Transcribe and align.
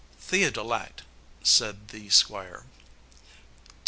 "Theodolite," 0.19 1.03
said 1.43 1.89
the 1.89 2.09
Squire. 2.09 2.65